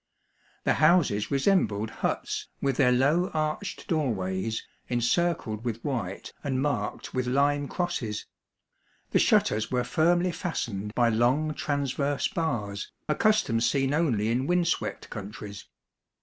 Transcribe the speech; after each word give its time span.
The 0.63 0.73
houses 0.81 1.29
resembled 1.29 1.91
huts, 2.01 2.47
with 2.59 2.77
their 2.77 2.91
low 2.91 3.29
arched 3.35 3.87
doorways, 3.87 4.65
encircled 4.89 5.63
with 5.63 5.85
white 5.85 6.33
and 6.43 6.59
marked 6.59 7.13
with 7.13 7.27
lime 7.27 7.67
crosses; 7.67 8.25
the 9.11 9.19
shutters 9.19 9.69
were 9.69 9.83
firmly 9.83 10.31
fast 10.31 10.67
ened 10.71 10.95
by 10.95 11.09
long 11.09 11.53
transverse 11.53 12.27
bars, 12.27 12.91
a 13.07 13.13
custom 13.13 13.61
seen 13.61 13.93
only 13.93 14.29
in 14.29 14.47
windswept 14.47 15.11
countries. 15.11 15.67